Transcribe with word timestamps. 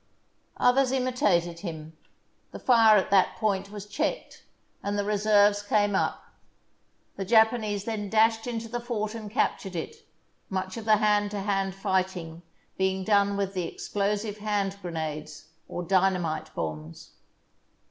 Others 0.57 0.91
imitated 0.93 1.59
him; 1.59 1.95
the 2.49 2.57
fire 2.57 2.97
at 2.97 3.11
that 3.11 3.35
point 3.35 3.69
was 3.69 3.85
checked, 3.85 4.45
and 4.81 4.97
the 4.97 5.05
reserves 5.05 5.61
came 5.61 5.93
up. 5.95 6.23
The 7.17 7.23
Japanese 7.23 7.83
then 7.83 8.09
dashed 8.09 8.47
into 8.47 8.67
the 8.67 8.79
fort 8.79 9.13
and 9.13 9.29
captured 9.29 9.75
it, 9.75 9.97
much 10.49 10.75
of 10.75 10.85
the 10.85 10.97
hand 10.97 11.29
to 11.29 11.41
hand 11.41 11.75
fighting 11.75 12.41
being 12.79 13.03
done 13.03 13.37
with 13.37 13.53
the 13.53 13.67
explosive 13.67 14.39
hand 14.39 14.75
grenades, 14.81 15.49
or 15.67 15.83
dynamite 15.83 16.49
bombs. 16.55 17.11